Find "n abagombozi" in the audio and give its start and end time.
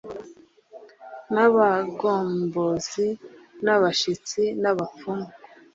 1.33-3.07